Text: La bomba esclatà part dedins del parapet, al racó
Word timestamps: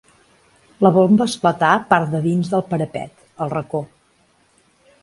La 0.85 0.91
bomba 0.95 1.27
esclatà 1.31 1.75
part 1.91 2.17
dedins 2.17 2.51
del 2.55 2.67
parapet, 2.73 3.17
al 3.47 3.55
racó 3.57 3.85